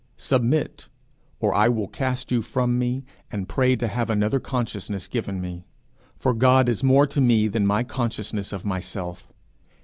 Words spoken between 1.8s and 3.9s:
cast you from me, and pray to